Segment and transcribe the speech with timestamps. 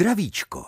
[0.00, 0.64] Zdravíčko.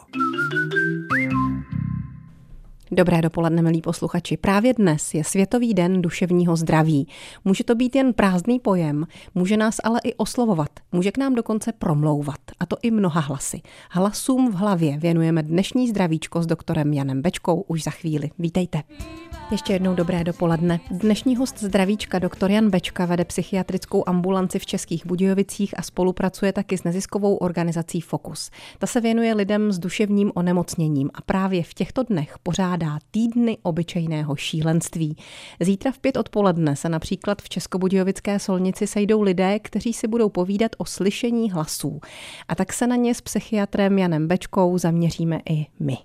[2.95, 4.37] Dobré dopoledne, milí posluchači.
[4.37, 7.09] Právě dnes je Světový den duševního zdraví.
[7.45, 11.73] Může to být jen prázdný pojem, může nás ale i oslovovat, může k nám dokonce
[11.73, 13.61] promlouvat, a to i mnoha hlasy.
[13.91, 18.31] Hlasům v hlavě věnujeme dnešní zdravíčko s doktorem Janem Bečkou už za chvíli.
[18.39, 18.83] Vítejte.
[19.51, 20.81] Ještě jednou dobré dopoledne.
[20.91, 26.79] Dnešní host zdravíčka doktor Jan Bečka vede psychiatrickou ambulanci v Českých Budějovicích a spolupracuje taky
[26.79, 28.51] s neziskovou organizací Fokus.
[28.79, 34.37] Ta se věnuje lidem s duševním onemocněním a právě v těchto dnech pořádá týdny obyčejného
[34.37, 35.17] šílenství.
[35.61, 40.71] Zítra v pět odpoledne se například v Českobudějovické solnici sejdou lidé, kteří si budou povídat
[40.79, 42.01] o slyšení hlasů.
[42.49, 45.97] A tak se na ně s psychiatrem Janem Bečkou zaměříme i my.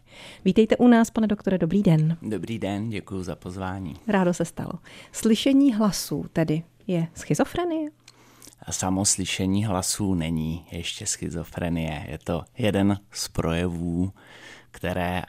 [0.45, 2.17] Vítejte u nás, pane doktore, dobrý den.
[2.21, 3.95] Dobrý den, děkuji za pozvání.
[4.07, 4.73] Rádo se stalo.
[5.11, 7.89] Slyšení hlasů tedy je schizofrenie?
[8.71, 12.07] Samo slyšení hlasů není ještě schizofrenie.
[12.09, 14.11] Je to jeden z projevů,
[14.71, 15.21] které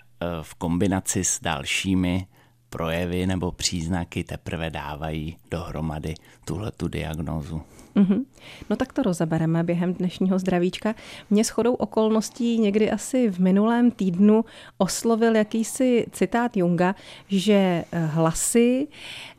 [0.42, 2.27] v kombinaci s dalšími
[2.70, 7.62] projevy nebo příznaky teprve dávají dohromady tuhle tu diagnózu.
[7.97, 8.24] Mm-hmm.
[8.70, 10.94] No tak to rozebereme během dnešního zdravíčka.
[11.31, 14.45] Mě shodou okolností někdy asi v minulém týdnu
[14.78, 16.95] oslovil jakýsi citát Junga,
[17.28, 17.55] že
[17.92, 18.89] eh, hlasy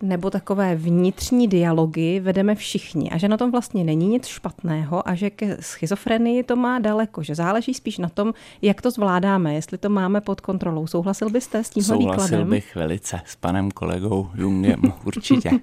[0.01, 5.15] nebo takové vnitřní dialogy vedeme všichni a že na tom vlastně není nic špatného a
[5.15, 9.77] že ke schizofrenii to má daleko, že záleží spíš na tom, jak to zvládáme, jestli
[9.77, 10.87] to máme pod kontrolou.
[10.87, 12.49] Souhlasil byste s tímhle Souhlasil výkladem?
[12.49, 15.49] bych velice s panem kolegou Jungem, určitě.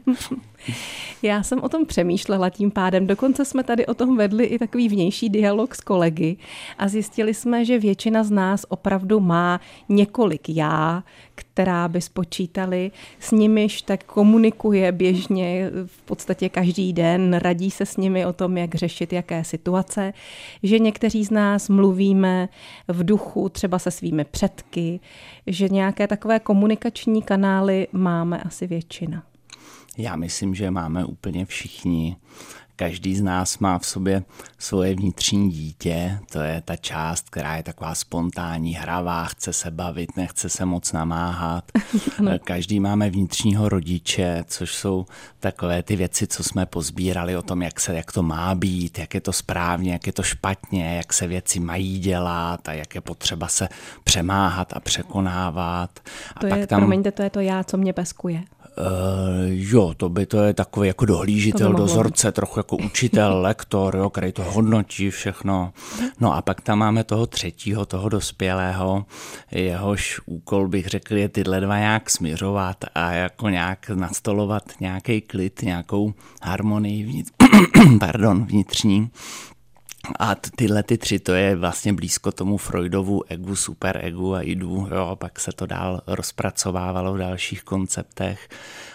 [1.23, 3.07] Já jsem o tom přemýšlela tím pádem.
[3.07, 6.37] Dokonce jsme tady o tom vedli i takový vnější dialog s kolegy
[6.79, 13.31] a zjistili jsme, že většina z nás opravdu má několik já, která by spočítali, s
[13.31, 18.75] nimiž tak komunikuje běžně v podstatě každý den, radí se s nimi o tom, jak
[18.75, 20.13] řešit jaké situace,
[20.63, 22.49] že někteří z nás mluvíme
[22.89, 25.01] v duchu třeba se svými předky,
[25.47, 29.23] že nějaké takové komunikační kanály máme asi většina.
[29.99, 32.17] Já myslím, že máme úplně všichni.
[32.79, 34.23] Každý z nás má v sobě
[34.59, 40.17] svoje vnitřní dítě, to je ta část, která je taková spontánní, hravá, chce se bavit,
[40.17, 41.65] nechce se moc namáhat.
[42.45, 45.07] Každý máme vnitřního rodiče, což jsou
[45.41, 49.15] takové ty věci, co jsme pozbírali o tom, jak, se, jak to má být, jak
[49.15, 53.01] je to správně, jak je to špatně, jak se věci mají dělat a jak je
[53.01, 53.69] potřeba se
[54.05, 56.01] přemáhat a překonávat.
[56.37, 56.81] A to je, tam...
[56.81, 58.43] promiňte, to je to já, co mě peskuje.
[58.79, 58.85] Uh,
[59.49, 64.33] jo, to by to je takový jako dohlížitel, dozorce, trochu jako učitel, lektor, jo, který
[64.33, 65.73] to hodnotí všechno.
[66.21, 69.07] No a pak tam máme toho třetího, toho dospělého,
[69.51, 75.63] jehož úkol bych řekl je tyhle dva nějak směřovat a jako nějak nastolovat nějaký klid,
[75.63, 77.33] nějakou harmonii vnitř,
[78.01, 79.11] pardon, vnitřní.
[80.19, 85.07] A tyhle ty tři, to je vlastně blízko tomu Freudovu egu, superegu a idu, jo,
[85.07, 88.49] a pak se to dál rozpracovávalo v dalších konceptech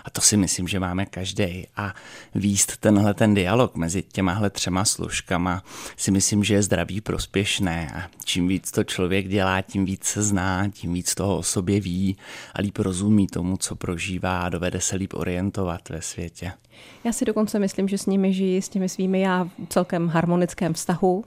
[0.03, 1.67] a to si myslím, že máme každý.
[1.75, 1.93] A
[2.35, 5.63] výst tenhle ten dialog mezi těmahle třema složkama
[5.97, 10.23] si myslím, že je zdraví prospěšné a čím víc to člověk dělá, tím víc se
[10.23, 12.17] zná, tím víc toho o sobě ví
[12.53, 16.53] a líp rozumí tomu, co prožívá a dovede se líp orientovat ve světě.
[17.03, 20.73] Já si dokonce myslím, že s nimi žijí, s těmi svými já v celkem harmonickém
[20.73, 21.23] vztahu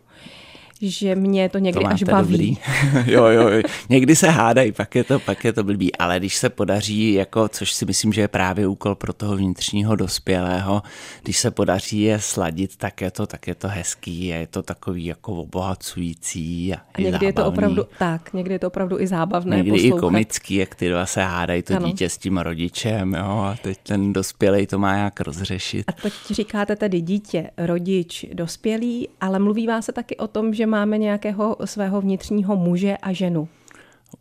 [0.80, 2.58] že mě to někdy to až baví.
[3.06, 6.36] jo, jo, jo, někdy se hádají, pak je, to, pak je to blbý, ale když
[6.36, 10.82] se podaří, jako, což si myslím, že je právě úkol pro toho vnitřního dospělého,
[11.22, 14.62] když se podaří je sladit, tak je to, tak je to hezký a je to
[14.62, 17.26] takový jako obohacující a, a někdy zábavný.
[17.26, 19.96] je to opravdu tak, někdy je to opravdu i zábavné Někdy poslouchat.
[19.96, 21.86] i komický, jak ty dva se hádají, to ano.
[21.86, 25.84] dítě s tím rodičem, jo, a teď ten dospělý to má jak rozřešit.
[25.88, 30.98] A teď říkáte tedy dítě, rodič, dospělý, ale mluví se taky o tom, že máme
[30.98, 33.48] nějakého svého vnitřního muže a ženu.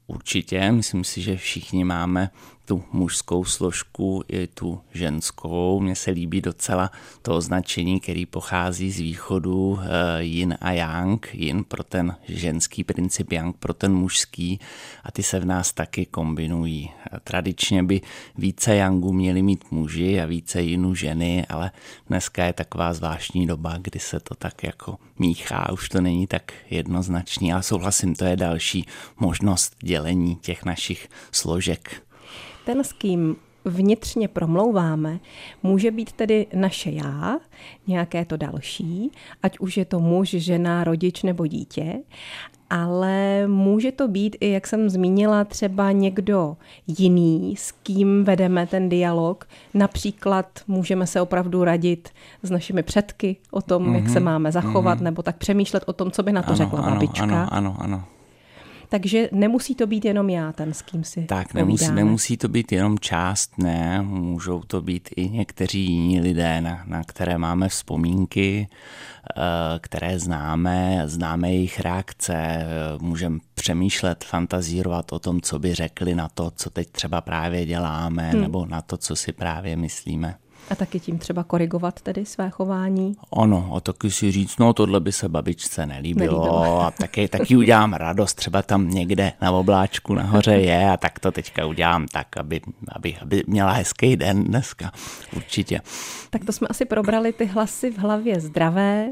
[0.08, 2.30] Určitě, myslím si, že všichni máme
[2.66, 5.80] tu mužskou složku i tu ženskou.
[5.80, 6.92] Mně se líbí docela
[7.22, 11.28] to označení, který pochází z východu eh, yin a yang.
[11.34, 14.60] Yin pro ten ženský princip, yang pro ten mužský
[15.04, 16.90] a ty se v nás taky kombinují.
[17.24, 18.02] Tradičně by
[18.38, 21.72] více yangu měli mít muži a více jinu ženy, ale
[22.08, 26.54] dneska je taková zvláštní doba, kdy se to tak jako míchá, už to není tak
[26.70, 28.86] jednoznačný, ale souhlasím, to je další
[29.20, 32.04] možnost dělení těch našich složek.
[32.66, 35.20] Ten, s kým vnitřně promlouváme,
[35.64, 37.40] může být tedy naše já,
[37.88, 39.12] nějaké to další,
[39.44, 42.00] ať už je to muž, žena, rodič nebo dítě,
[42.70, 46.58] ale může to být i, jak jsem zmínila, třeba někdo
[46.88, 49.48] jiný, s kým vedeme ten dialog.
[49.74, 52.10] Například můžeme se opravdu radit
[52.44, 55.04] s našimi předky o tom, mm-hmm, jak se mhm, máme zachovat, mm-hmm.
[55.04, 57.24] nebo tak přemýšlet o tom, co by na to ano, řekla ano, babička.
[57.24, 58.04] Ano, ano, ano.
[58.90, 62.72] Takže nemusí to být jenom já, ten s kým si Tak, nemusí, nemusí to být
[62.72, 68.68] jenom část, ne, můžou to být i někteří jiní lidé, na, na které máme vzpomínky,
[68.68, 69.42] eh,
[69.80, 72.66] které známe, známe jejich reakce,
[73.02, 78.30] můžeme přemýšlet, fantazírovat o tom, co by řekli na to, co teď třeba právě děláme,
[78.30, 78.42] hmm.
[78.42, 80.36] nebo na to, co si právě myslíme.
[80.70, 83.16] A taky tím třeba korigovat tedy své chování?
[83.30, 86.82] Ono, a taky si říct, no tohle by se babičce nelíbilo, nelíbilo.
[86.82, 91.32] a taky, taky udělám radost, třeba tam někde na obláčku nahoře je a tak to
[91.32, 94.92] teďka udělám tak, aby, aby, aby měla hezký den dneska,
[95.36, 95.82] určitě.
[96.30, 99.10] Tak to jsme asi probrali ty hlasy v hlavě zdravé,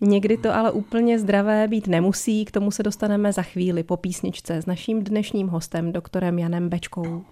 [0.00, 4.62] někdy to ale úplně zdravé být nemusí, k tomu se dostaneme za chvíli po písničce
[4.62, 7.24] s naším dnešním hostem, doktorem Janem Bečkou.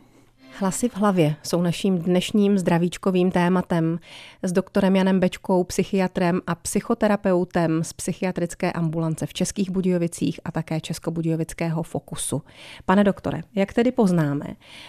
[0.60, 3.98] Hlasy v hlavě jsou naším dnešním zdravíčkovým tématem
[4.42, 10.80] s doktorem Janem Bečkou, psychiatrem a psychoterapeutem z psychiatrické ambulance v Českých Budějovicích a také
[10.80, 12.42] Českobudějovického Fokusu.
[12.86, 14.44] Pane doktore, jak tedy poznáme,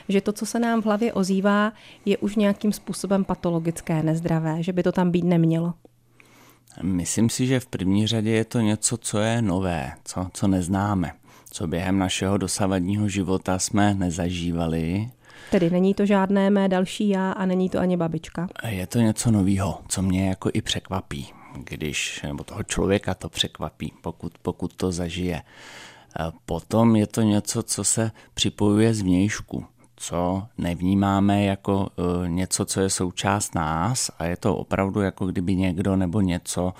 [0.09, 1.73] že to, co se nám v hlavě ozývá,
[2.05, 5.73] je už nějakým způsobem patologické, nezdravé, že by to tam být nemělo?
[6.81, 11.11] Myslím si, že v první řadě je to něco, co je nové, co, co neznáme,
[11.51, 15.09] co během našeho dosavadního života jsme nezažívali
[15.51, 18.47] Tedy není to žádné mé další já a není to ani babička.
[18.67, 21.27] Je to něco nového, co mě jako i překvapí,
[21.63, 25.41] když, nebo toho člověka to překvapí, pokud, pokud to zažije.
[26.45, 29.65] Potom je to něco, co se připojuje z vnějšku,
[29.95, 35.55] co nevnímáme jako e, něco, co je součást nás a je to opravdu jako kdyby
[35.55, 36.73] někdo nebo něco,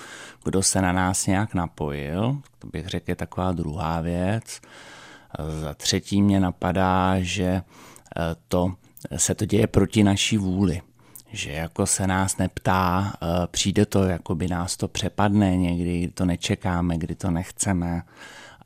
[0.44, 2.38] kdo se na nás nějak napojil.
[2.60, 4.62] To bych řekl je taková druhá věc.
[5.62, 7.62] Za třetí mě napadá, že
[8.48, 8.74] to
[9.16, 10.82] se to děje proti naší vůli.
[11.32, 16.12] Že jako se nás neptá, eh, přijde to, jako by nás to přepadne někdy, kdy
[16.14, 18.04] to nečekáme, kdy to nechceme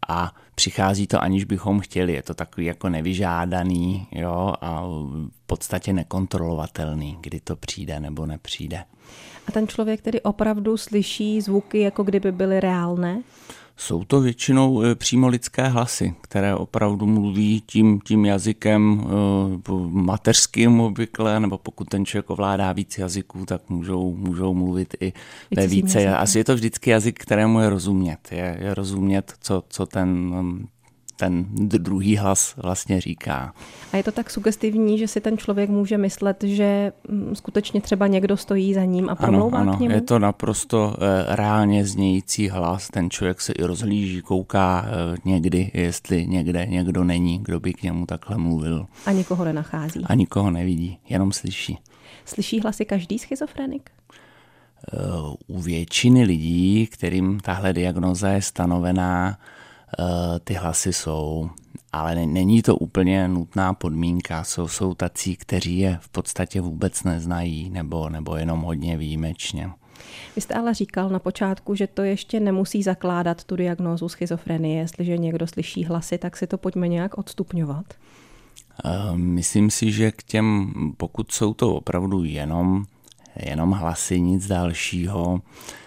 [0.07, 2.13] a přichází to, aniž bychom chtěli.
[2.13, 8.83] Je to takový jako nevyžádaný jo, a v podstatě nekontrolovatelný, kdy to přijde nebo nepřijde.
[9.47, 13.21] A ten člověk tedy opravdu slyší zvuky, jako kdyby byly reálné?
[13.77, 20.79] Jsou to většinou eh, přímo lidské hlasy, které opravdu mluví tím, tím jazykem eh, mateřským
[20.79, 25.13] obvykle, nebo pokud ten člověk ovládá víc jazyků, tak můžou, můžou mluvit i
[25.55, 26.15] ve více.
[26.15, 28.19] Asi je to vždycky jazyk, kterému je rozumět.
[28.31, 30.33] Je, je rozumět, co, co ten
[31.15, 31.45] ten
[31.77, 33.53] druhý hlas vlastně říká.
[33.93, 38.07] A je to tak sugestivní, že si ten člověk může myslet, že mm, skutečně třeba
[38.07, 39.95] někdo stojí za ním a promlouvá ano, ano, k němu?
[39.95, 42.89] je to naprosto eh, reálně znějící hlas.
[42.89, 47.83] Ten člověk se i rozhlíží, kouká eh, někdy, jestli někde někdo není, kdo by k
[47.83, 48.85] němu takhle mluvil.
[49.05, 50.03] A nikoho nenachází.
[50.05, 51.77] A nikoho nevidí, jenom slyší.
[52.25, 53.89] Slyší hlasy každý schizofrenik?
[54.93, 54.97] Eh,
[55.47, 59.37] u většiny lidí, kterým tahle diagnoza je stanovená,
[60.43, 61.49] ty hlasy jsou,
[61.91, 64.43] ale není to úplně nutná podmínka.
[64.43, 69.69] Jsou, jsou tací, kteří je v podstatě vůbec neznají nebo, nebo jenom hodně výjimečně.
[70.35, 74.79] Vy jste ale říkal na počátku, že to ještě nemusí zakládat tu diagnózu schizofrenie.
[74.79, 77.85] Jestliže někdo slyší hlasy, tak si to pojďme nějak odstupňovat.
[78.85, 82.85] Eh, myslím si, že k těm, pokud jsou to opravdu jenom,
[83.35, 85.84] jenom hlasy, nic dalšího, Eh,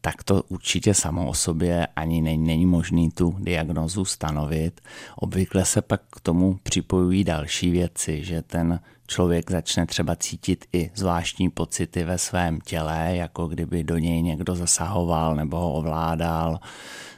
[0.00, 4.80] tak to určitě samo o sobě ani není, není možný tu diagnozu stanovit.
[5.16, 10.90] Obvykle se pak k tomu připojují další věci, že ten člověk začne třeba cítit i
[10.94, 16.60] zvláštní pocity ve svém těle, jako kdyby do něj někdo zasahoval nebo ho ovládal,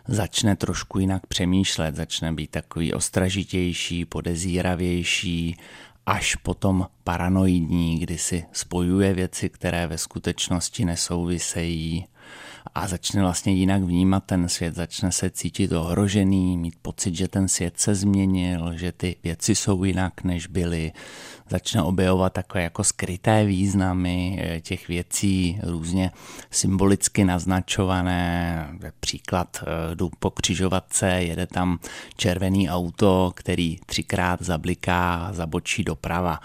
[0.09, 5.57] začne trošku jinak přemýšlet, začne být takový ostražitější, podezíravější,
[6.07, 12.07] až potom paranoidní, kdy si spojuje věci, které ve skutečnosti nesouvisejí
[12.75, 17.49] a začne vlastně jinak vnímat ten svět, začne se cítit ohrožený, mít pocit, že ten
[17.49, 20.93] svět se změnil, že ty věci jsou jinak, než byly,
[21.51, 26.11] začne objevovat takové jako skryté významy eh, těch věcí, různě
[26.51, 28.69] symbolicky naznačované.
[29.01, 31.79] Příklad, eh, jdu po křižovatce, jede tam
[32.17, 36.41] červený auto, který třikrát zabliká, zabočí doprava.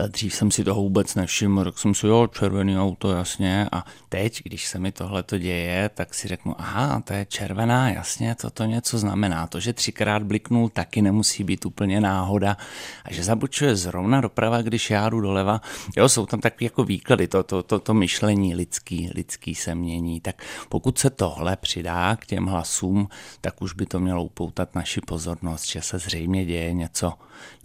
[0.00, 3.68] Eh, dřív jsem si toho vůbec nevšiml, řekl jsem si, jo, červený auto, jasně.
[3.72, 7.90] A teď, když se mi tohle to děje, tak si řeknu, aha, to je červená,
[7.90, 9.46] jasně, to to něco znamená.
[9.46, 12.56] To, že třikrát bliknul, taky nemusí být úplně náhoda.
[13.04, 15.60] A že zabočuje zrovna doprava, doprava, když já jdu doleva.
[15.96, 20.20] Jo, jsou tam takové jako výklady, to, to, to, to myšlení lidský, lidský se mění.
[20.20, 23.08] Tak pokud se tohle přidá k těm hlasům,
[23.40, 27.12] tak už by to mělo upoutat naši pozornost, že se zřejmě děje něco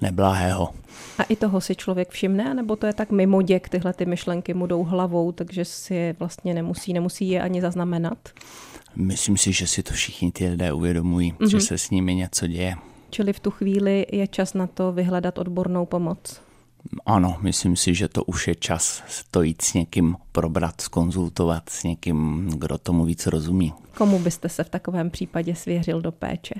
[0.01, 0.69] neblahého.
[1.17, 4.53] A i toho si člověk všimne, nebo to je tak mimo děk, tyhle ty myšlenky
[4.53, 8.29] mu jdou hlavou, takže si je vlastně nemusí, nemusí je ani zaznamenat?
[8.95, 11.49] Myslím si, že si to všichni ty lidé uvědomují, mm-hmm.
[11.49, 12.75] že se s nimi něco děje.
[13.09, 16.41] Čili v tu chvíli je čas na to vyhledat odbornou pomoc.
[17.05, 21.83] Ano, myslím si, že to už je čas to jít s někým probrat, skonzultovat s
[21.83, 23.73] někým, kdo tomu víc rozumí.
[23.97, 26.55] Komu byste se v takovém případě svěřil do péče?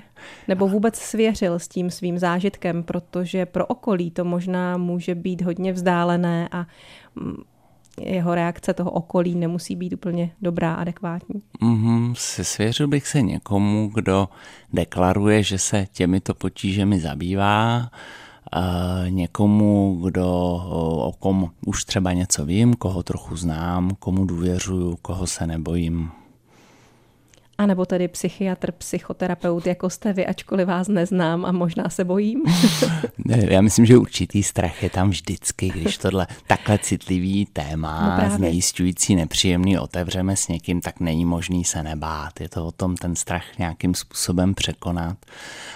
[0.48, 5.72] Nebo vůbec svěřil s tím svým zážitkem, protože pro okolí to možná může být hodně
[5.72, 6.66] vzdálené a
[7.14, 7.36] mm,
[8.00, 11.42] jeho reakce toho okolí nemusí být úplně dobrá, adekvátní.
[11.62, 14.28] Mm-hmm, svěřil bych se někomu, kdo
[14.72, 17.90] deklaruje, že se těmito potížemi zabývá,
[19.08, 20.26] někomu, kdo,
[21.06, 26.10] o kom už třeba něco vím, koho trochu znám, komu důvěřuju, koho se nebojím.
[27.58, 32.42] A nebo tedy psychiatr, psychoterapeut, jako jste vy, ačkoliv vás neznám a možná se bojím?
[33.26, 39.14] Já myslím, že určitý strach je tam vždycky, když tohle takhle citlivý téma, no znejistující,
[39.14, 42.40] nepříjemný otevřeme s někým, tak není možný se nebát.
[42.40, 45.16] Je to o tom ten strach nějakým způsobem překonat.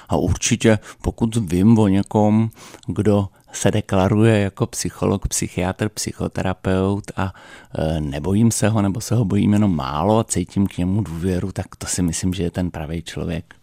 [0.09, 2.50] A určitě, pokud vím o někom,
[2.87, 7.35] kdo se deklaruje jako psycholog, psychiatr, psychoterapeut a
[7.79, 11.53] e, nebojím se ho, nebo se ho bojím jenom málo a cítím k němu důvěru,
[11.53, 13.55] tak to si myslím, že je ten pravý člověk.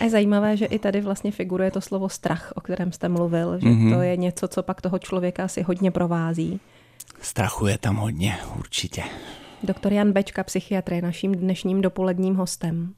[0.00, 3.58] A je zajímavé, že i tady vlastně figuruje to slovo strach, o kterém jste mluvil,
[3.58, 3.94] že mm-hmm.
[3.94, 6.60] to je něco, co pak toho člověka asi hodně provází.
[7.20, 9.02] Strachu je tam hodně, určitě.
[9.64, 12.94] Doktor Jan Bečka, psychiatr, je naším dnešním dopoledním hostem.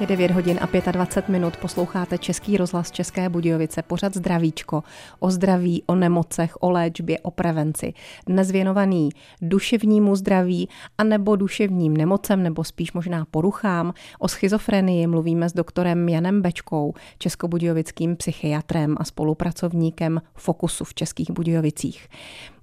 [0.00, 4.82] Je 9 hodin a 25 minut, posloucháte Český rozhlas České Budějovice, pořad Zdravíčko,
[5.20, 7.94] o zdraví, o nemocech, o léčbě, o prevenci.
[8.26, 9.10] Dnes věnovaný
[9.42, 13.94] duševnímu zdraví a nebo duševním nemocem, nebo spíš možná poruchám.
[14.18, 22.08] O schizofrenii mluvíme s doktorem Janem Bečkou, českobudějovickým psychiatrem a spolupracovníkem Fokusu v Českých Budějovicích.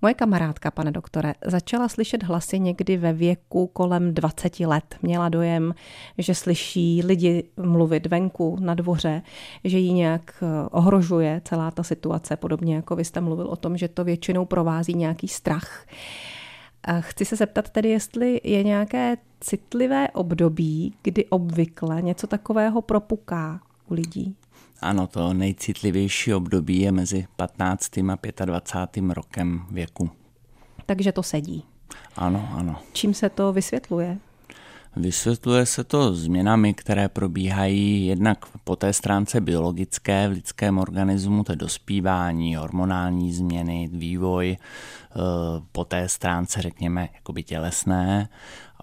[0.01, 4.95] Moje kamarádka, pane doktore, začala slyšet hlasy někdy ve věku kolem 20 let.
[5.01, 5.75] Měla dojem,
[6.17, 9.21] že slyší lidi mluvit venku, na dvoře,
[9.63, 13.77] že ji nějak eh, ohrožuje celá ta situace, podobně jako vy jste mluvil o tom,
[13.77, 15.85] že to většinou provází nějaký strach.
[16.99, 23.93] Chci se zeptat tedy, jestli je nějaké citlivé období, kdy obvykle něco takového propuká u
[23.93, 24.35] lidí.
[24.81, 27.97] Ano, to nejcitlivější období je mezi 15.
[27.97, 29.13] a 25.
[29.13, 30.09] rokem věku.
[30.85, 31.63] Takže to sedí.
[32.15, 32.75] Ano, ano.
[32.93, 34.17] Čím se to vysvětluje?
[34.95, 41.51] Vysvětluje se to změnami, které probíhají jednak po té stránce biologické v lidském organismu, to
[41.51, 45.15] je dospívání, hormonální změny, vývoj, eh,
[45.71, 48.29] po té stránce, řekněme, jakoby tělesné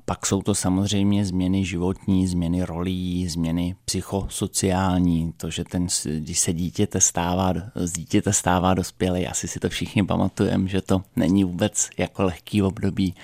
[0.06, 5.86] pak jsou to samozřejmě změny životní, změny rolí, změny psychosociální, to, že ten,
[6.18, 11.02] když se dítěte stává, z dítěte stává dospělý, asi si to všichni pamatujeme, že to
[11.16, 13.14] není vůbec jako lehký období.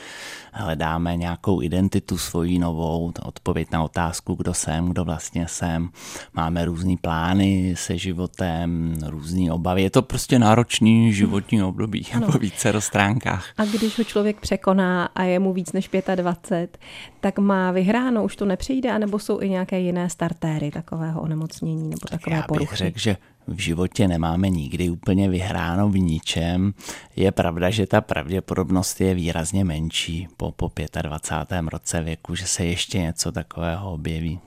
[0.52, 5.88] Hledáme nějakou identitu svoji novou, odpověď na otázku, kdo jsem, kdo vlastně jsem.
[6.32, 9.82] Máme různé plány se životem, různé obavy.
[9.82, 12.26] Je to prostě náročný životní období ano.
[12.32, 13.46] po více stránkách.
[13.56, 16.78] A když ho člověk překoná a je mu víc než 25, let,
[17.20, 22.00] tak má vyhráno, už to nepřijde, anebo jsou i nějaké jiné startéry takového onemocnění nebo
[22.10, 22.70] tak takové já poruchy?
[22.70, 26.74] bych řekl, že v životě nemáme nikdy úplně vyhráno v ničem.
[27.16, 30.70] Je pravda, že ta pravděpodobnost je výrazně menší po, po
[31.02, 31.68] 25.
[31.68, 34.40] roce věku, že se ještě něco takového objeví.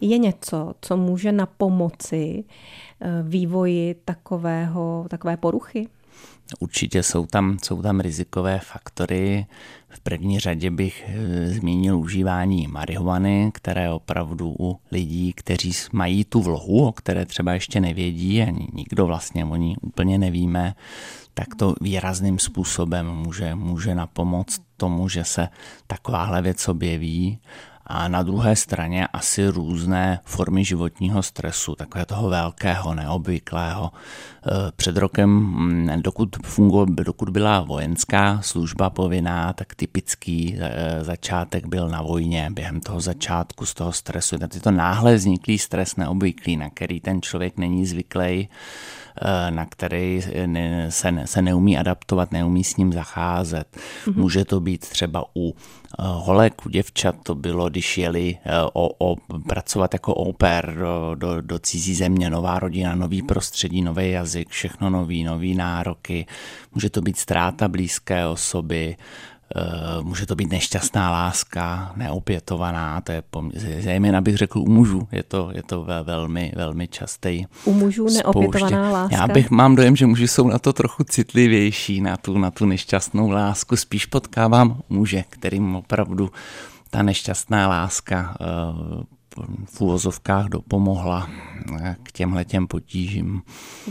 [0.00, 2.44] Je něco, co může na pomoci
[3.00, 5.88] eh, vývoji takového, takové poruchy?
[6.58, 9.46] Určitě jsou tam, jsou tam rizikové faktory.
[9.88, 16.42] V první řadě bych eh, zmínil užívání marihuany, které opravdu u lidí, kteří mají tu
[16.42, 20.74] vlohu, o které třeba ještě nevědí, ani nikdo vlastně o ní úplně nevíme,
[21.34, 25.48] tak to výrazným způsobem může, může napomoct tomu, že se
[25.86, 27.38] takováhle věc objeví
[27.86, 33.90] a na druhé straně asi různé formy životního stresu, takové toho velkého, neobvyklého.
[34.46, 41.66] E, před rokem, mm, dokud, fungo, dokud byla vojenská služba povinná, tak typický e, začátek
[41.66, 42.50] byl na vojně.
[42.52, 47.22] Během toho začátku z toho stresu, je to náhle vzniklý stres neobvyklý, na který ten
[47.22, 48.48] člověk není zvyklý,
[49.22, 50.22] e, na který
[50.88, 53.76] se, se neumí adaptovat, neumí s ním zacházet.
[53.76, 54.16] Mm-hmm.
[54.16, 55.54] Může to být třeba u
[55.98, 59.16] holek, u děvčat to bylo, když jeli eh, o, o,
[59.48, 64.90] pracovat jako oper do, do, do cizí země, nová rodina, nový prostředí, nový jazyk, všechno
[64.90, 66.26] nový, nový nároky.
[66.74, 68.96] Může to být ztráta blízké osoby,
[69.54, 75.08] Eh, může to být nešťastná láska, neopětovaná, to je poměrně, zejména bych řekl u mužů,
[75.12, 77.46] je to, je to velmi, velmi častý.
[77.64, 79.16] U mužů neopětovaná láska?
[79.16, 82.66] Já bych mám dojem, že muži jsou na to trochu citlivější, na tu, na tu
[82.66, 83.76] nešťastnou lásku.
[83.76, 86.30] Spíš potkávám muže, kterým opravdu
[86.90, 89.02] ta nešťastná láska uh,
[89.64, 91.28] v úvozovkách dopomohla
[92.02, 93.42] k těmhle těm potížím.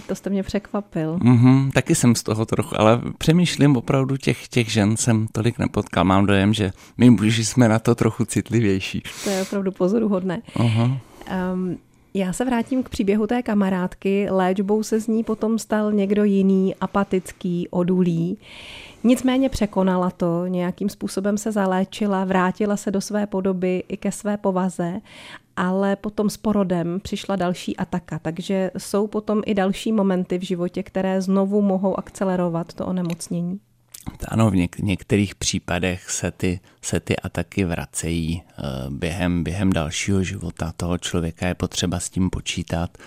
[0.08, 1.18] To jste mě překvapil.
[1.18, 6.04] Mm-hmm, taky jsem z toho trochu, ale přemýšlím opravdu těch, těch žen jsem tolik nepotkal.
[6.04, 9.04] Mám dojem, že my muži jsme na to trochu citlivější.
[9.24, 10.42] To je opravdu pozoruhodné.
[10.56, 11.00] Uh-huh.
[11.54, 11.78] Um,
[12.16, 14.28] já se vrátím k příběhu té kamarádky.
[14.30, 18.38] Léčbou se z ní potom stal někdo jiný, apatický, odulý.
[19.04, 24.38] Nicméně překonala to, nějakým způsobem se zaléčila, vrátila se do své podoby i ke své
[24.38, 25.02] povaze,
[25.56, 30.84] ale potom s porodem přišla další ataka, takže jsou potom i další momenty v životě,
[30.84, 33.60] které znovu mohou akcelerovat to onemocnění.
[34.28, 40.24] Ano, v něk- některých případech se ty, se ty ataky vracejí e, během, během dalšího
[40.24, 41.48] života toho člověka.
[41.48, 42.98] Je potřeba s tím počítat.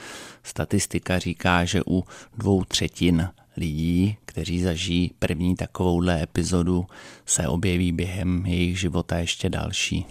[0.42, 2.04] Statistika říká, že u
[2.38, 6.86] dvou třetin lidí, kteří zažijí první takovouhle epizodu,
[7.26, 10.06] se objeví během jejich života ještě další.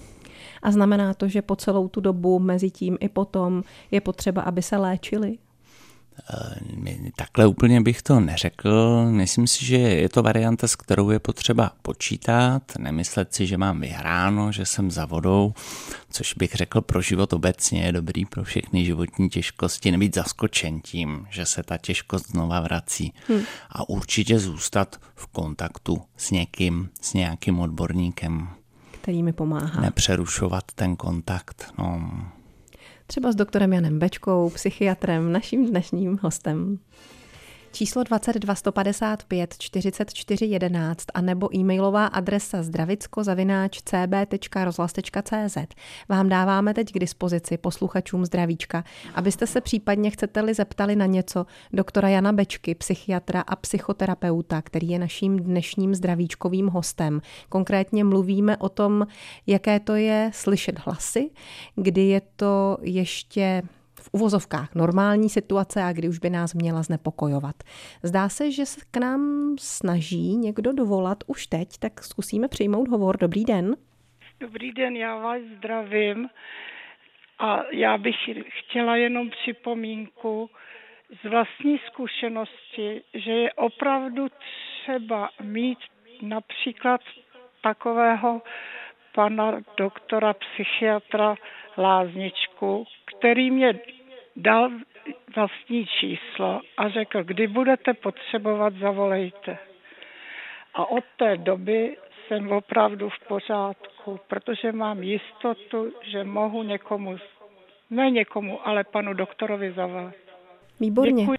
[0.61, 4.61] A znamená to, že po celou tu dobu mezi tím i potom je potřeba, aby
[4.61, 5.37] se léčili?
[6.33, 9.05] Eh, takhle úplně bych to neřekl.
[9.09, 13.81] Myslím si, že je to varianta, s kterou je potřeba počítat, nemyslet si, že mám
[13.81, 15.53] vyhráno, že jsem za vodou,
[16.09, 21.27] což bych řekl pro život obecně je dobrý pro všechny životní těžkosti, nebýt zaskočen tím,
[21.29, 23.41] že se ta těžkost znova vrací hmm.
[23.69, 28.47] a určitě zůstat v kontaktu s někým, s nějakým odborníkem.
[29.01, 29.81] Který mi pomáhá.
[29.81, 31.73] Nepřerušovat ten kontakt.
[31.77, 32.11] No
[33.07, 36.79] třeba s doktorem Janem Bečkou, psychiatrem, naším dnešním hostem
[37.71, 45.57] číslo 22 155 44 11 a nebo e-mailová adresa zdravicko-cb.rozhlas.cz
[46.09, 48.83] vám dáváme teď k dispozici posluchačům zdravíčka,
[49.15, 54.99] abyste se případně chcete-li zeptali na něco doktora Jana Bečky, psychiatra a psychoterapeuta, který je
[54.99, 57.21] naším dnešním zdravíčkovým hostem.
[57.49, 59.07] Konkrétně mluvíme o tom,
[59.47, 61.29] jaké to je slyšet hlasy,
[61.75, 63.63] kdy je to ještě
[64.07, 67.55] v uvozovkách normální situace a kdy už by nás měla znepokojovat.
[68.03, 73.17] Zdá se, že se k nám snaží někdo dovolat už teď, tak zkusíme přijmout hovor.
[73.17, 73.75] Dobrý den.
[74.39, 76.29] Dobrý den, já vás zdravím
[77.39, 78.15] a já bych
[78.49, 80.49] chtěla jenom připomínku
[81.23, 84.27] z vlastní zkušenosti, že je opravdu
[84.83, 85.79] třeba mít
[86.21, 87.01] například
[87.63, 88.41] takového
[89.15, 91.35] pana doktora psychiatra
[91.77, 93.79] Lázničku, který mě
[94.37, 94.71] dal
[95.35, 99.57] vlastní číslo a řekl, kdy budete potřebovat, zavolejte.
[100.73, 101.97] A od té doby
[102.27, 107.17] jsem opravdu v pořádku, protože mám jistotu, že mohu někomu,
[107.89, 110.13] ne někomu, ale panu doktorovi zavolat.
[110.79, 111.21] Výborně.
[111.21, 111.37] Děkuji.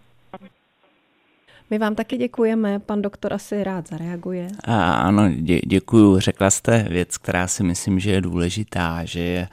[1.70, 4.48] My vám taky děkujeme, pan doktor asi rád zareaguje.
[4.64, 6.20] A ano, dě, děkuju.
[6.20, 9.48] Řekla jste věc, která si myslím, že je důležitá, že je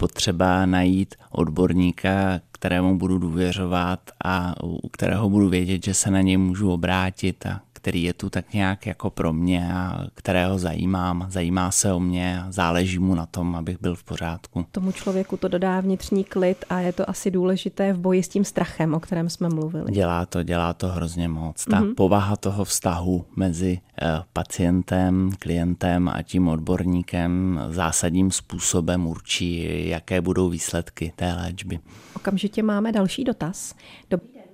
[0.00, 6.36] potřeba najít odborníka, kterému budu důvěřovat a u kterého budu vědět, že se na něj
[6.36, 11.70] můžu obrátit a který je tu tak nějak jako pro mě a kterého zajímám, zajímá
[11.70, 14.66] se o mě a záleží mu na tom, abych byl v pořádku.
[14.72, 18.44] Tomu člověku to dodá vnitřní klid a je to asi důležité v boji s tím
[18.44, 19.92] strachem, o kterém jsme mluvili.
[19.92, 21.64] Dělá to, dělá to hrozně moc.
[21.64, 21.94] Ta mm-hmm.
[21.94, 30.48] povaha toho vztahu mezi eh, pacientem, klientem a tím odborníkem zásadním způsobem určí, jaké budou
[30.48, 31.78] výsledky té léčby.
[32.16, 33.74] Okamžitě máme další dotaz.
[34.10, 34.44] Dobrý den.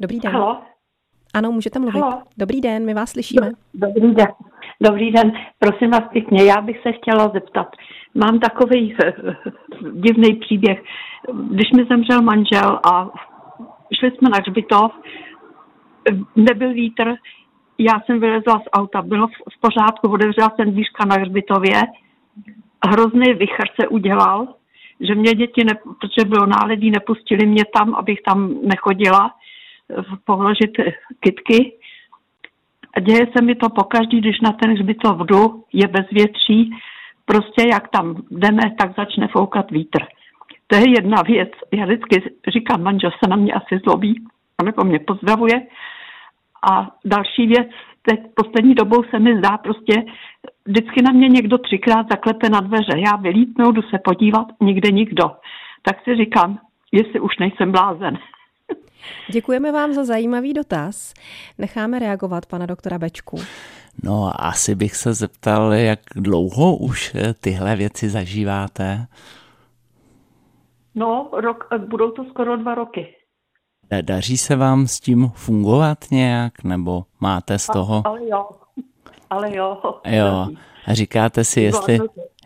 [0.00, 0.32] Dobrý den.
[0.32, 0.73] Halo.
[1.34, 2.00] Ano, můžete mluvit.
[2.00, 2.22] Halo.
[2.38, 3.52] Dobrý den, my vás slyšíme.
[3.74, 4.26] Dobrý den.
[4.80, 7.66] Dobrý den, prosím vás pěkně, já bych se chtěla zeptat.
[8.14, 9.12] Mám takový eh,
[9.92, 10.82] divný příběh.
[11.50, 13.10] Když mi zemřel manžel a
[13.98, 14.92] šli jsme na hřbitov,
[16.36, 17.14] nebyl vítr,
[17.78, 21.82] já jsem vylezla z auta, bylo v pořádku, otevřela jsem dvířka na hřbitově,
[22.86, 24.48] hrozný vychr se udělal,
[25.00, 29.30] že mě děti, ne, protože bylo náledí, nepustili mě tam, abych tam nechodila
[30.24, 30.70] položit
[31.20, 31.72] kytky.
[32.96, 36.70] A děje se mi to pokaždý, když na ten hřbitov jdu, je bezvětří,
[37.24, 40.02] prostě jak tam jdeme, tak začne foukat vítr.
[40.66, 41.50] To je jedna věc.
[41.72, 44.24] Já vždycky říkám, manžel se na mě asi zlobí,
[44.58, 45.66] a nebo mě pozdravuje.
[46.70, 47.68] A další věc,
[48.02, 49.94] teď poslední dobou se mi zdá prostě,
[50.66, 53.00] vždycky na mě někdo třikrát zaklepe na dveře.
[53.06, 55.24] Já vylítnu, jdu se podívat, nikde nikdo.
[55.82, 56.58] Tak si říkám,
[56.92, 58.18] jestli už nejsem blázen.
[59.32, 61.14] Děkujeme vám za zajímavý dotaz.
[61.58, 63.36] Necháme reagovat pana doktora Bečku.
[64.02, 69.06] No, asi bych se zeptal, jak dlouho už tyhle věci zažíváte?
[70.94, 73.14] No, rok, budou to skoro dva roky.
[74.02, 78.02] Daří se vám s tím fungovat nějak, nebo máte z toho?
[78.04, 78.48] Ale jo,
[79.30, 79.80] ale jo.
[80.06, 80.48] Jo,
[80.86, 81.98] a říkáte si, jestli,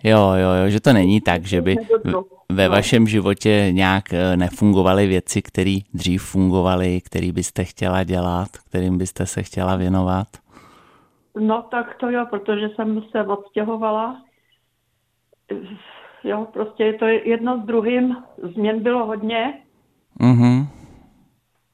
[0.04, 1.76] Jo, jo, jo, že to není tak, že by
[2.52, 8.98] ve vašem životě nějak eh, nefungovaly věci, které dřív fungovaly, které byste chtěla dělat, kterým
[8.98, 10.26] byste se chtěla věnovat?
[11.40, 14.22] No tak to jo, protože jsem se odstěhovala.
[16.24, 18.16] Jo, prostě je to jedno s druhým.
[18.54, 19.54] Změn bylo hodně.
[20.20, 20.66] Mhm.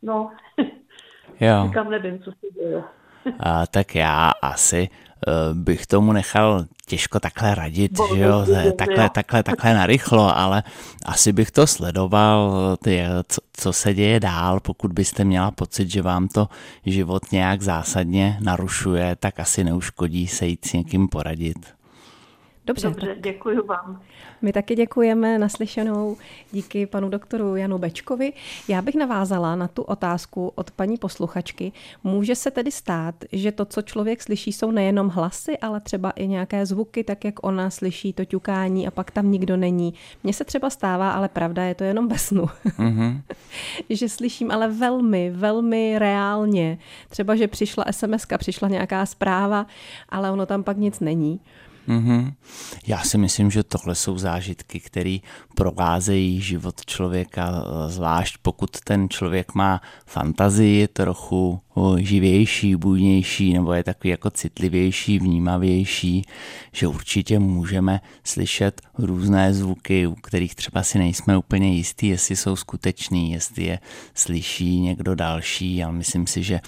[0.02, 0.30] No,
[1.40, 1.64] Jo.
[1.66, 2.82] říkám, nevím, co se děje.
[3.40, 4.88] A, tak já asi
[5.52, 8.46] bych tomu nechal těžko takhle radit, že jo,
[8.78, 10.62] takhle, takhle, takhle narychlo, ale
[11.04, 16.02] asi bych to sledoval, ty, co, co se děje dál, pokud byste měla pocit, že
[16.02, 16.48] vám to
[16.86, 21.74] život nějak zásadně narušuje, tak asi neuškodí se jít s někým poradit.
[22.66, 24.00] Dobře, Dobře, děkuji vám.
[24.42, 26.16] My taky děkujeme naslyšenou
[26.52, 28.32] díky panu doktoru Janu Bečkovi.
[28.68, 31.72] Já bych navázala na tu otázku od paní posluchačky.
[32.04, 36.26] Může se tedy stát, že to, co člověk slyší, jsou nejenom hlasy, ale třeba i
[36.26, 39.94] nějaké zvuky, tak jak ona slyší to ťukání a pak tam nikdo není.
[40.22, 42.46] Mně se třeba stává, ale pravda je to jenom ve snu.
[42.78, 43.22] Mhm.
[43.90, 46.78] že slyším ale velmi, velmi reálně.
[47.08, 49.66] Třeba, že přišla sms přišla nějaká zpráva,
[50.08, 51.40] ale ono tam pak nic není.
[51.86, 52.32] Mhm.
[52.86, 55.18] Já si myslím, že tohle jsou zážitky, které
[55.54, 61.60] provázejí život člověka, zvlášť pokud ten člověk má fantazii trochu
[61.98, 66.24] živější, bujnější, nebo je takový jako citlivější, vnímavější,
[66.72, 72.56] že určitě můžeme slyšet různé zvuky, u kterých třeba si nejsme úplně jistí, jestli jsou
[72.56, 73.78] skutečný, jestli je
[74.14, 76.60] slyší někdo další, ale myslím si, že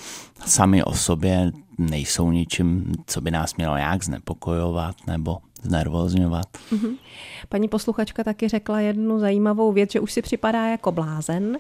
[0.47, 6.47] sami o sobě nejsou ničím, co by nás mělo nějak znepokojovat nebo znervozňovat.
[7.49, 11.59] Paní posluchačka taky řekla jednu zajímavou věc, že už si připadá jako blázen,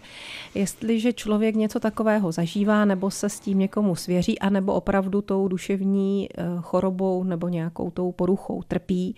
[0.54, 6.28] jestliže člověk něco takového zažívá nebo se s tím někomu svěří, anebo opravdu tou duševní
[6.30, 9.16] eh, chorobou nebo nějakou tou poruchou trpí,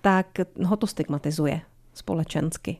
[0.00, 0.26] tak
[0.64, 1.60] ho to stigmatizuje
[1.94, 2.78] společensky.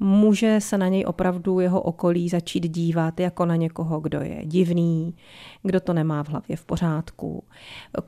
[0.00, 5.14] Může se na něj opravdu jeho okolí začít dívat jako na někoho, kdo je divný,
[5.62, 7.44] kdo to nemá v hlavě v pořádku,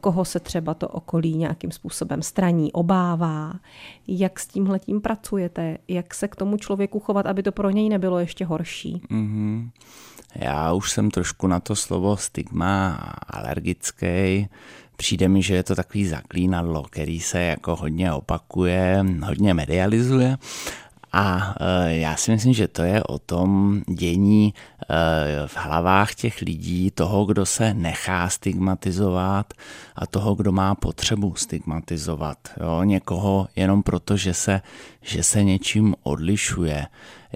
[0.00, 3.52] koho se třeba to okolí nějakým způsobem straní, obává.
[4.08, 5.78] Jak s tímhletím pracujete?
[5.88, 9.02] Jak se k tomu člověku chovat, aby to pro něj nebylo ještě horší?
[9.10, 9.70] Mhm.
[10.34, 12.94] Já už jsem trošku na to slovo stigma
[13.28, 14.48] alergický.
[14.96, 20.36] Přijde mi, že je to takový zaklínadlo, který se jako hodně opakuje, hodně medializuje.
[21.12, 26.40] A e, já si myslím, že to je o tom dění e, v hlavách těch
[26.40, 29.54] lidí, toho, kdo se nechá stigmatizovat
[29.96, 32.38] a toho, kdo má potřebu stigmatizovat.
[32.60, 32.82] Jo?
[32.84, 34.62] Někoho jenom proto, že se,
[35.02, 36.86] že se něčím odlišuje.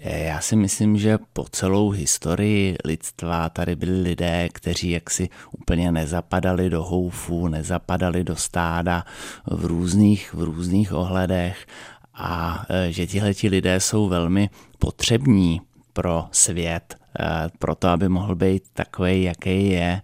[0.02, 5.92] E, Já si myslím, že po celou historii lidstva tady byli lidé, kteří jaksi úplně
[5.92, 9.04] nezapadali do houfů, nezapadali do stáda
[9.46, 11.66] v různých, v různých ohledech
[12.14, 15.61] a e, že tihleti lidé jsou velmi potřební
[15.92, 20.03] pro svět, e, pro to, aby mohl být takový, jaký je.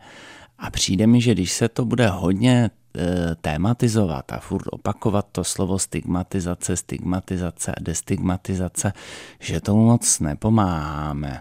[0.58, 5.44] A přijde mi, že když se to bude hodně e, tématizovat a furt opakovat to
[5.44, 8.92] slovo stigmatizace, stigmatizace a destigmatizace,
[9.40, 11.40] že tomu moc nepomáháme.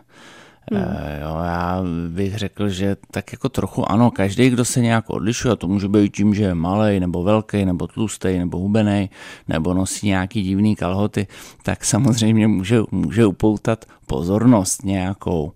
[0.72, 0.82] Hmm.
[1.22, 5.68] Jo, já bych řekl, že tak jako trochu ano, každý, kdo se nějak odlišuje, to
[5.68, 9.10] může být tím, že je malý, nebo velký, nebo tlustý, nebo hubený,
[9.48, 11.28] nebo nosí nějaký divný kalhoty,
[11.64, 15.52] tak samozřejmě může, může upoutat pozornost nějakou.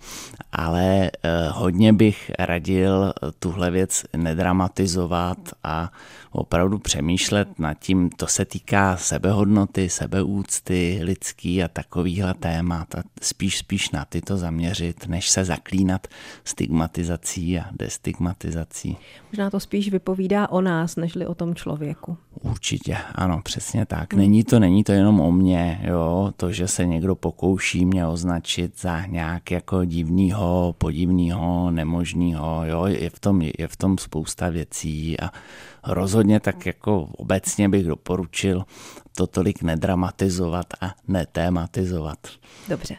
[0.52, 5.92] Ale eh, hodně bych radil tuhle věc nedramatizovat a
[6.32, 13.58] opravdu přemýšlet nad tím, to se týká sebehodnoty, sebeúcty, lidský a takovýhle témat a spíš
[13.58, 16.08] spíš na ty to zaměřit, než se zaklínat
[16.44, 18.98] stigmatizací a destigmatizací.
[19.32, 22.18] Možná to spíš vypovídá o nás, nežli o tom člověku.
[22.42, 24.14] Určitě, ano, přesně tak.
[24.14, 28.80] Není to, není to jenom o mně, jo, to, že se někdo pokouší mě označit
[28.82, 35.20] za nějak jako divnýho, podivnýho, nemožnýho, jo, je v tom, je v tom spousta věcí
[35.20, 35.32] a
[35.84, 38.66] rozhodně tak jako obecně bych doporučil
[39.16, 42.18] to tolik nedramatizovat a netématizovat.
[42.70, 42.96] Dobře.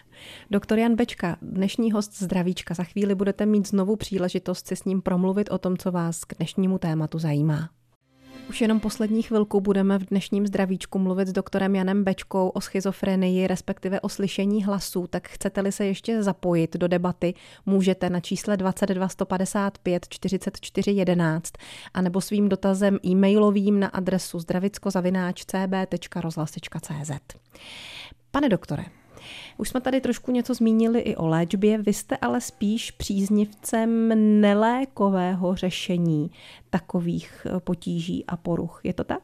[0.50, 5.02] Doktor Jan Bečka, dnešní host Zdravíčka, za chvíli budete mít znovu příležitost si s ním
[5.02, 7.68] promluvit o tom, co vás k dnešnímu tématu zajímá.
[8.48, 13.46] Už jenom poslední chvilku budeme v dnešním zdravíčku mluvit s doktorem Janem Bečkou o schizofrenii,
[13.46, 15.06] respektive o slyšení hlasů.
[15.06, 17.34] Tak chcete-li se ještě zapojit do debaty,
[17.66, 21.52] můžete na čísle 22 155 44 11
[21.94, 27.10] anebo svým dotazem e-mailovým na adresu zdravickozavináč.cb.rozhlas.cz.
[28.30, 28.84] Pane doktore,
[29.56, 34.08] Už jsme tady trošku něco zmínili i o léčbě, vy jste ale spíš příznivcem
[34.40, 36.30] nelékového řešení
[36.70, 38.80] takových eh, potíží a poruch.
[38.84, 39.22] Je to tak?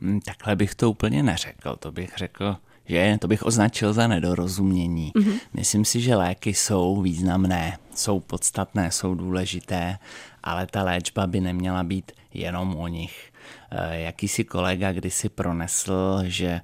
[0.00, 1.76] Hmm, takhle bych to úplně neřekl.
[1.76, 5.12] To bych řekl, že to bych označil za nedorozumění.
[5.14, 5.40] Mm-hmm.
[5.54, 9.98] Myslím si, že léky jsou významné, jsou podstatné, jsou důležité,
[10.42, 13.31] ale ta léčba by neměla být jenom o nich.
[13.70, 16.60] Eh, jakýsi kolega kdysi pronesl, že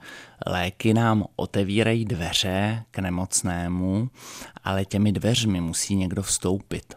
[0.47, 4.11] léky nám otevírají dveře k nemocnému,
[4.65, 6.95] ale těmi dveřmi musí někdo vstoupit.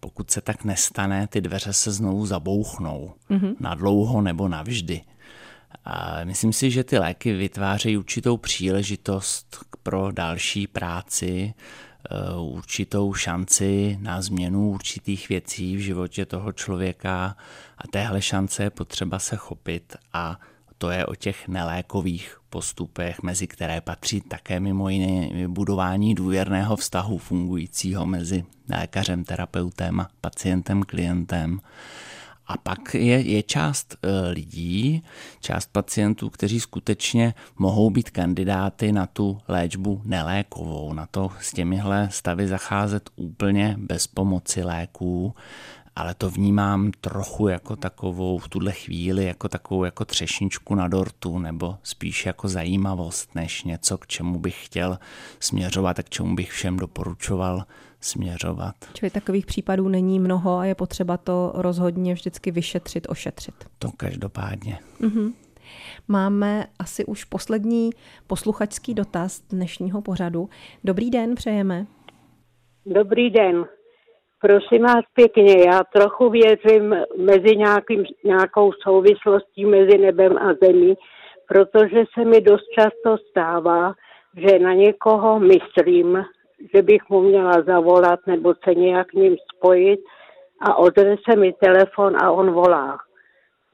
[0.00, 3.14] Pokud se tak nestane, ty dveře se znovu zabouchnou.
[3.30, 3.54] Mm-hmm.
[3.60, 5.00] Na dlouho nebo navždy.
[5.84, 11.54] A myslím si, že ty léky vytvářejí určitou příležitost pro další práci,
[12.40, 17.36] určitou šanci na změnu určitých věcí v životě toho člověka
[17.78, 20.40] a téhle šance je potřeba se chopit a
[20.78, 27.18] to je o těch nelékových postupech, mezi které patří také mimo jiné budování důvěrného vztahu
[27.18, 31.60] fungujícího mezi lékařem, terapeutem a pacientem, klientem.
[32.46, 35.02] A pak je, je část e, lidí,
[35.40, 42.08] část pacientů, kteří skutečně mohou být kandidáty na tu léčbu nelékovou, na to s těmihle
[42.12, 45.34] stavy zacházet úplně bez pomoci léků,
[45.96, 51.38] ale to vnímám trochu jako takovou v tuhle chvíli, jako takovou jako třešničku na dortu,
[51.38, 54.98] nebo spíš jako zajímavost, než něco, k čemu bych chtěl
[55.40, 57.64] směřovat a k čemu bych všem doporučoval
[58.00, 58.74] směřovat.
[58.94, 63.54] Čili takových případů není mnoho a je potřeba to rozhodně vždycky vyšetřit, ošetřit.
[63.78, 64.78] To každopádně.
[65.00, 65.32] Mm-hmm.
[66.08, 67.90] Máme asi už poslední
[68.26, 70.48] posluchačský dotaz dnešního pořadu.
[70.84, 71.86] Dobrý den, přejeme.
[72.86, 73.64] Dobrý den.
[74.40, 80.94] Prosím vás pěkně, já trochu věřím mezi nějakým, nějakou souvislostí mezi nebem a zemí,
[81.48, 83.94] protože se mi dost často stává,
[84.36, 86.24] že na někoho myslím,
[86.74, 90.00] že bych mu měla zavolat nebo se nějak ním spojit
[90.60, 92.98] a odjede se mi telefon a on volá.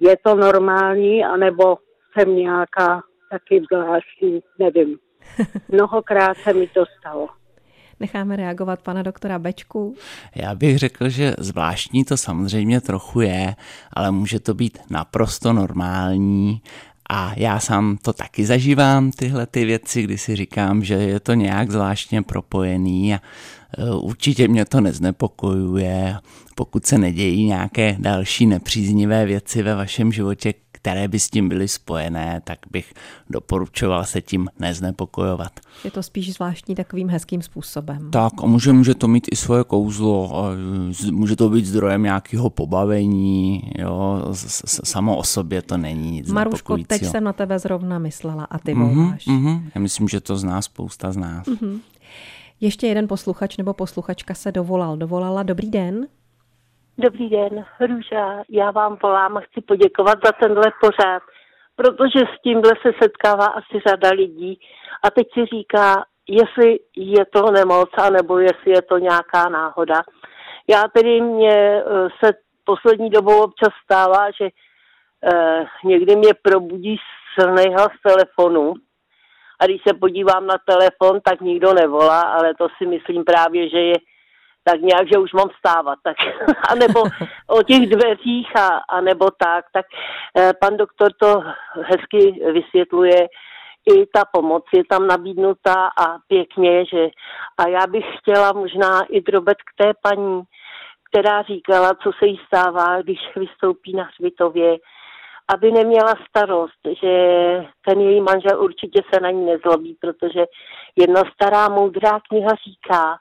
[0.01, 1.77] Je to normální, anebo
[2.13, 4.99] jsem nějaká taky zvláštní, nevím.
[5.69, 7.29] Mnohokrát se mi to stalo.
[8.01, 9.95] Necháme reagovat pana doktora Bečku.
[10.35, 13.55] Já bych řekl, že zvláštní to samozřejmě trochu je,
[13.93, 16.63] ale může to být naprosto normální
[17.15, 21.35] a já sám to taky zažívám, tyhle ty věci, kdy si říkám, že je to
[21.35, 23.21] nějak zvláštně propojený a
[23.79, 26.17] e, určitě mě to neznepokojuje.
[26.55, 31.69] Pokud se nedějí nějaké další nepříznivé věci ve vašem životě, které by s tím byly
[31.69, 32.95] spojené, tak bych
[33.31, 35.53] doporučoval se tím neznepokojovat.
[35.85, 38.11] Je to spíš zvláštní takovým hezkým způsobem.
[38.11, 40.45] Tak a může, může to mít i svoje kouzlo,
[41.11, 44.23] může to být zdrojem nějakého pobavení, jo,
[44.85, 48.75] samo o sobě to není nic Maruško, teď jsem na tebe zrovna myslela a ty
[48.75, 49.27] mm-hmm, voláš.
[49.27, 51.47] Mm-hmm, já myslím, že to zná spousta z nás.
[51.47, 51.81] Mm-hmm.
[52.61, 54.97] Ještě jeden posluchač nebo posluchačka se dovolal.
[54.97, 55.43] Dovolala.
[55.43, 56.07] Dobrý den.
[57.03, 58.43] Dobrý den, Růža.
[58.49, 61.23] Já vám volám a chci poděkovat za tenhle pořád,
[61.77, 64.61] protože s tímhle se setkává asi řada lidí
[65.03, 70.03] a teď si říká, jestli je to nemoc, anebo jestli je to nějaká náhoda.
[70.71, 72.33] Já tedy mě eh, se
[72.65, 74.49] poslední dobou občas stává, že
[75.33, 76.97] eh, někdy mě probudí
[77.39, 78.75] silný hlas telefonu
[79.61, 83.79] a když se podívám na telefon, tak nikdo nevolá, ale to si myslím právě, že
[83.79, 83.97] je
[84.65, 86.17] tak nějak, že už mám vstávat, tak,
[86.71, 87.01] anebo
[87.47, 89.87] o těch dveřích a, a nebo tak, tak
[90.39, 91.43] eh, pan doktor to
[91.83, 93.29] hezky vysvětluje,
[93.95, 97.09] i ta pomoc je tam nabídnutá a pěkně, že
[97.59, 100.43] a já bych chtěla možná i drobet k té paní,
[101.11, 104.77] která říkala, co se jí stává, když vystoupí na hřbitově,
[105.55, 107.15] aby neměla starost, že
[107.89, 110.45] ten její manžel určitě se na ní nezlobí, protože
[110.97, 113.19] jedna stará moudrá kniha říká,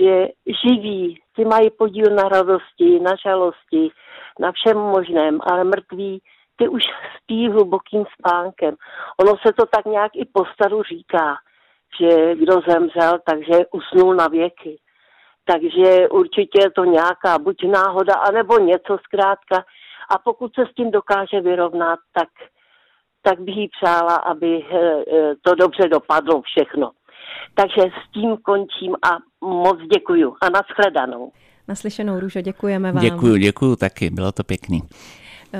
[0.00, 0.28] že
[0.64, 3.90] živí, ty mají podíl na radosti, na žalosti,
[4.40, 6.22] na všem možném, ale mrtví,
[6.56, 6.82] ty už
[7.16, 8.74] spí hlubokým spánkem.
[9.20, 11.36] Ono se to tak nějak i po staru říká,
[12.00, 14.78] že kdo zemřel, takže usnul na věky.
[15.44, 19.64] Takže určitě je to nějaká buď náhoda, anebo něco zkrátka.
[20.10, 22.28] A pokud se s tím dokáže vyrovnat, tak,
[23.22, 24.78] tak bych jí přála, aby eh,
[25.12, 26.90] eh, to dobře dopadlo všechno.
[27.54, 31.32] Takže s tím končím a moc děkuju a nashledanou.
[31.68, 33.04] Naslyšenou, Růžo, děkujeme vám.
[33.04, 34.82] Děkuju, děkuju taky, bylo to pěkný.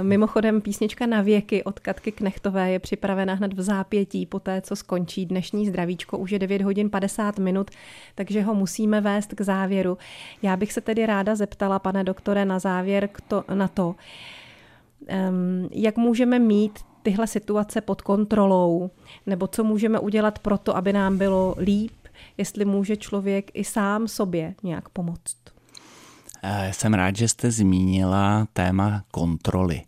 [0.02, 4.76] Mimochodem písnička na věky od Katky Knechtové je připravena hned v zápětí po té, co
[4.76, 6.18] skončí dnešní zdravíčko.
[6.18, 7.70] Už je 9 hodin 50 minut,
[8.14, 9.98] takže ho musíme vést k závěru.
[10.42, 13.94] Já bych se tedy ráda zeptala, pane doktore, na závěr to, na to,
[15.70, 18.90] jak můžeme mít tyhle situace pod kontrolou,
[19.26, 21.92] nebo co můžeme udělat pro to, aby nám bylo líp,
[22.36, 25.36] jestli může člověk i sám sobě nějak pomoct.
[26.42, 29.82] Eh, jsem rád, že jste zmínila téma kontroly.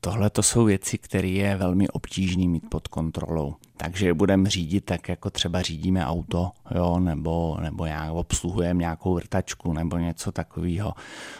[0.00, 3.54] Tohle to jsou věci, které je velmi obtížný mít pod kontrolou.
[3.76, 9.14] Takže je budeme řídit tak, jako třeba řídíme auto, jo, nebo, nebo nějak obsluhujeme nějakou
[9.14, 10.92] vrtačku nebo něco takového.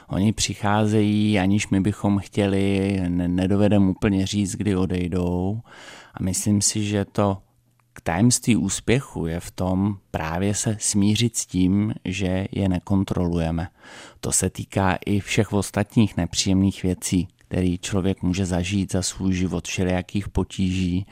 [0.09, 5.61] Oni přicházejí, aniž my bychom chtěli, nedovedeme úplně říct, kdy odejdou.
[6.15, 7.39] A myslím si, že to
[7.93, 13.69] k tajemství úspěchu je v tom právě se smířit s tím, že je nekontrolujeme.
[14.21, 19.69] To se týká i všech ostatních nepříjemných věcí, který člověk může zažít za svůj život,
[19.69, 21.07] všelijakých potíží,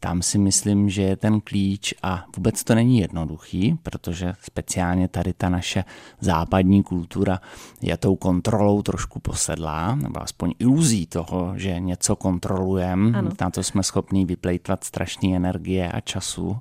[0.00, 5.32] tam si myslím, že je ten klíč a vůbec to není jednoduchý, protože speciálně tady
[5.32, 5.84] ta naše
[6.20, 7.40] západní kultura
[7.80, 13.82] je tou kontrolou trošku posedlá, nebo aspoň iluzí toho, že něco kontrolujeme, na to jsme
[13.82, 16.56] schopní vyplejtvat strašné energie a času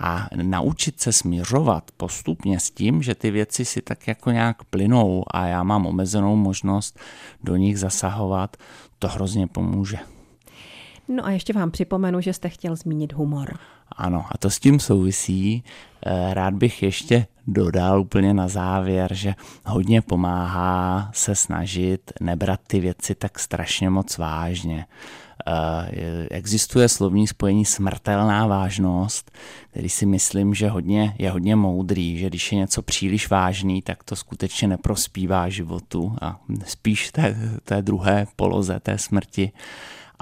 [0.00, 5.24] a naučit se smířovat postupně s tím, že ty věci si tak jako nějak plynou
[5.30, 6.98] a já mám omezenou možnost
[7.44, 8.56] do nich zasahovat,
[8.98, 10.11] to hrozně pomůže.
[11.08, 13.58] No a ještě vám připomenu, že jste chtěl zmínit humor.
[13.96, 15.64] Ano, a to s tím souvisí.
[16.06, 19.34] Eh, rád bych ještě dodal úplně na závěr, že
[19.66, 24.86] hodně pomáhá se snažit nebrat ty věci tak strašně moc vážně.
[25.46, 29.30] Eh, existuje slovní spojení smrtelná vážnost,
[29.70, 34.04] který si myslím, že hodně, je hodně moudrý, že když je něco příliš vážný, tak
[34.04, 39.52] to skutečně neprospívá životu a spíš té, té druhé poloze té smrti.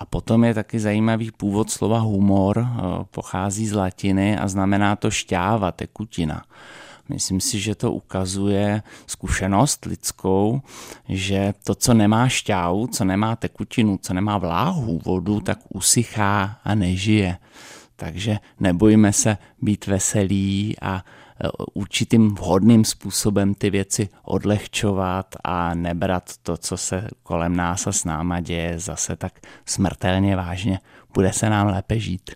[0.01, 5.11] A potom je taky zajímavý původ slova humor, eh, pochází z latiny a znamená to
[5.11, 6.45] šťáva, tekutina.
[7.09, 10.63] Myslím si, že to ukazuje zkušenost lidskou,
[11.09, 16.75] že to, co nemá šťávu, co nemá tekutinu, co nemá vláhu, vodu, tak usychá a
[16.75, 17.39] nežije.
[17.97, 21.05] Takže nebojme se být veselí a
[21.75, 28.05] určitým vhodným způsobem ty věci odlehčovat a nebrat to, co se kolem nás a s
[28.05, 29.33] náma děje, zase tak
[29.67, 30.79] smrtelně vážně.
[31.15, 32.31] Bude se nám lépe žít.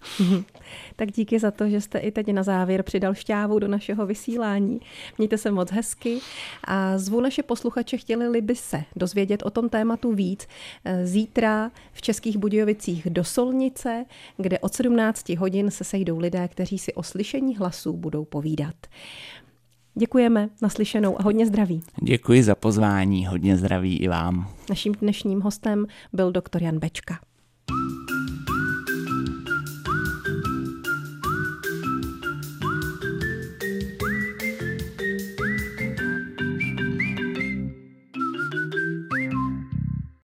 [0.97, 4.81] Tak díky za to, že jste i teď na závěr přidal šťávu do našeho vysílání.
[5.19, 6.19] Mějte se moc hezky
[6.65, 10.47] a zvu naše posluchače, chtěli by se dozvědět o tom tématu víc.
[11.03, 14.05] Zítra v Českých Budějovicích do Solnice,
[14.37, 18.75] kde od 17 hodin se sejdou lidé, kteří si o slyšení hlasů budou povídat.
[19.95, 21.83] Děkujeme, naslyšenou a hodně zdraví.
[22.03, 24.51] Děkuji za pozvání, hodně zdraví i vám.
[24.71, 27.19] Naším dnešním hostem byl doktor Jan Bečka.